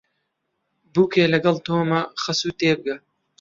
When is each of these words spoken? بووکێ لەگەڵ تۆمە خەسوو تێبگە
بووکێ 0.93 1.23
لەگەڵ 1.33 1.55
تۆمە 1.65 2.01
خەسوو 2.21 2.57
تێبگە 2.59 2.95